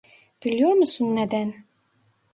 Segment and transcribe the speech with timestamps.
[0.45, 1.65] Biliyor musun neden?